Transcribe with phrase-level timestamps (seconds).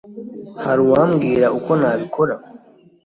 [0.63, 2.35] hari uwambwira uko nabikora